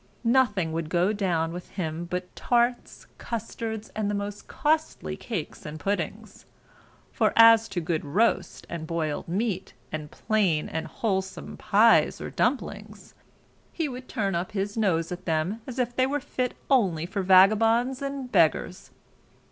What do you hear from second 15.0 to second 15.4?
at